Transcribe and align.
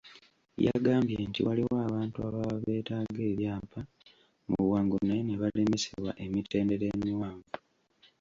Yagambye 0.67 1.15
nti 1.29 1.39
waliwo 1.47 1.75
abantu 1.87 2.17
ababa 2.27 2.55
beetaaga 2.63 3.21
ebyapa 3.31 3.79
mu 4.49 4.57
bwangu 4.65 4.97
naye 5.07 5.21
ne 5.25 5.35
balemesebwa 5.41 6.11
emitendera 6.25 6.85
emiwanvu. 6.95 7.51